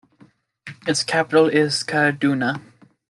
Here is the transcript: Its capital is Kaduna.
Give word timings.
Its 0.87 1.03
capital 1.03 1.47
is 1.47 1.83
Kaduna. 1.83 2.59